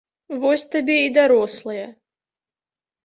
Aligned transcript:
Вось 0.43 0.63
табе 0.75 0.95
і 1.09 1.13
дарослая! 1.19 1.85